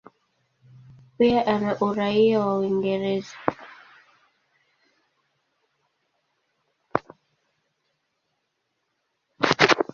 Pia 1.17 1.41
ana 1.47 1.71
uraia 1.85 2.39
wa 2.39 2.53
Uingereza. 2.59 3.35